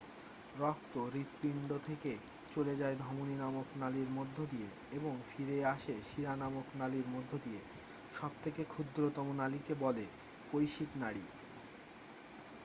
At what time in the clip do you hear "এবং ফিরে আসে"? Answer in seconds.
4.91-5.95